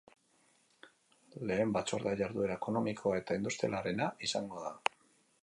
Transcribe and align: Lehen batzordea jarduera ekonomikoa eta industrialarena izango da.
Lehen 1.51 1.75
batzordea 1.75 2.15
jarduera 2.23 2.57
ekonomikoa 2.61 3.21
eta 3.21 3.39
industrialarena 3.43 4.09
izango 4.31 4.67
da. 4.67 4.75